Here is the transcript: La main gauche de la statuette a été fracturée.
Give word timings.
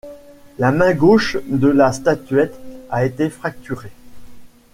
La 0.57 0.71
main 0.71 0.95
gauche 0.95 1.37
de 1.47 1.67
la 1.67 1.93
statuette 1.93 2.59
a 2.89 3.05
été 3.05 3.29
fracturée. 3.29 3.91